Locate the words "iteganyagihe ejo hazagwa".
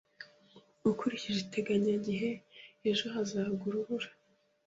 1.45-3.63